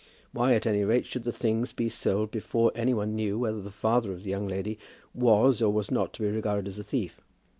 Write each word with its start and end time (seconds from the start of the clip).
Why, 0.31 0.55
at 0.55 0.65
any 0.65 0.83
rate, 0.83 1.05
should 1.05 1.25
the 1.25 1.31
things 1.31 1.73
be 1.73 1.87
sold 1.87 2.31
before 2.31 2.71
any 2.73 2.91
one 2.91 3.13
knew 3.15 3.37
whether 3.37 3.61
the 3.61 3.69
father 3.69 4.13
of 4.13 4.23
the 4.23 4.31
young 4.31 4.47
lady 4.47 4.79
was 5.13 5.61
or 5.61 5.71
was 5.71 5.91
not 5.91 6.11
to 6.13 6.23
be 6.23 6.29
regarded 6.29 6.67
as 6.67 6.79
a 6.79 6.83
thief? 6.83 7.21